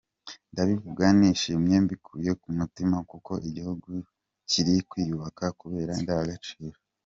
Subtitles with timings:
[0.51, 3.87] Ndabivuga nishimye mbikuye ku mutima, kuko igihugu
[4.49, 6.77] kiri kwiyubaka kubera indangagaciro.